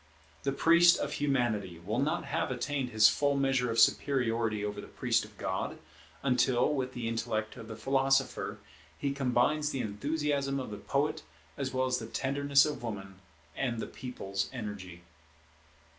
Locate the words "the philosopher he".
7.67-9.11